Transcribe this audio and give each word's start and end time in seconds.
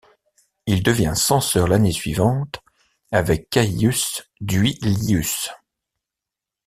Il 0.65 0.81
devient 0.81 1.13
censeur 1.15 1.67
l'année 1.67 1.91
suivante 1.91 2.63
avec 3.11 3.51
Caius 3.51 4.27
Duilius. 4.41 5.51